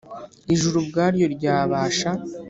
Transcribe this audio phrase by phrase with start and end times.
[0.53, 2.09] Ijuru ubwaryo ryabasha